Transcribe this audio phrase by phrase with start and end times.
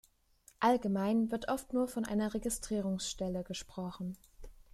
[0.59, 4.17] Allgemein wird oft nur von einer Registrierungsstelle gesprochen.